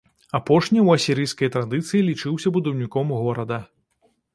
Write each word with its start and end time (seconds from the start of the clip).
Апошні 0.37 0.79
ў 0.83 0.87
асірыйскай 1.01 1.53
традыцыі 1.57 2.03
лічыўся 2.09 2.47
будаўніком 2.59 3.19
горада. 3.23 3.67